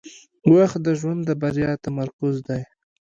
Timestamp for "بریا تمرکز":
1.41-2.35